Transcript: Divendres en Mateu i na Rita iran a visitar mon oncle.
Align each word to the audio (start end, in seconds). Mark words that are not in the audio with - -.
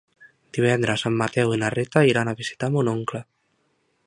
Divendres 0.57 1.03
en 1.09 1.19
Mateu 1.19 1.53
i 1.57 1.61
na 1.65 1.71
Rita 1.75 2.05
iran 2.13 2.33
a 2.33 2.37
visitar 2.43 2.75
mon 2.79 2.93
oncle. 2.99 3.27